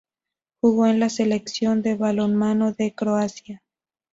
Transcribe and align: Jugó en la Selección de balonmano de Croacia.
Jugó 0.61 0.87
en 0.87 0.99
la 0.99 1.09
Selección 1.09 1.83
de 1.83 1.93
balonmano 1.93 2.71
de 2.71 2.91
Croacia. 2.95 3.61